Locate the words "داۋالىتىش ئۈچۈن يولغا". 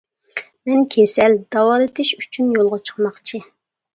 1.57-2.79